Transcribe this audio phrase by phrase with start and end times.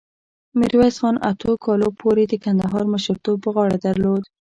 [0.59, 4.23] میرویس خان اتو کالو پورې د کندهار مشرتوب په غاړه درلود.